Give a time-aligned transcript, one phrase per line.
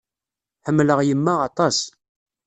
[0.65, 1.77] Ḥemmleɣ yemma aṭas.